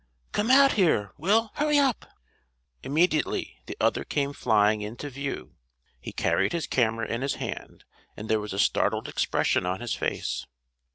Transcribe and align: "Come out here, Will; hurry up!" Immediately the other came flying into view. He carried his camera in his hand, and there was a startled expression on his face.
"Come 0.31 0.49
out 0.49 0.71
here, 0.71 1.11
Will; 1.15 1.51
hurry 1.53 1.77
up!" 1.77 2.07
Immediately 2.81 3.61
the 3.67 3.77
other 3.79 4.03
came 4.03 4.33
flying 4.33 4.81
into 4.81 5.11
view. 5.11 5.57
He 5.99 6.11
carried 6.11 6.53
his 6.53 6.65
camera 6.65 7.07
in 7.07 7.21
his 7.21 7.35
hand, 7.35 7.83
and 8.17 8.27
there 8.27 8.39
was 8.39 8.51
a 8.51 8.57
startled 8.57 9.07
expression 9.07 9.63
on 9.67 9.79
his 9.79 9.93
face. 9.93 10.47